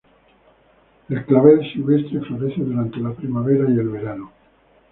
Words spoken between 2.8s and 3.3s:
la